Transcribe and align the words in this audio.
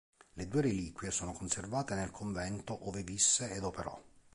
Le 0.33 0.47
sue 0.49 0.61
reliquie 0.61 1.11
sono 1.11 1.31
conservate 1.31 1.93
nel 1.93 2.09
convento 2.09 2.87
ove 2.87 3.03
visse 3.03 3.51
ed 3.51 3.61
operò. 3.63 3.95